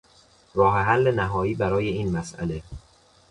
[0.55, 2.61] راه حل نهایی برای این مسئله